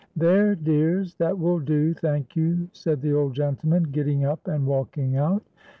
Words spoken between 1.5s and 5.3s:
do, thank you,"' said the old gentleman, getting up and walking